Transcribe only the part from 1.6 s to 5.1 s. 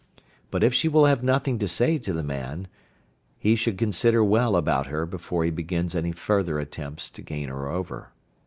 say to the man, he should consider well about her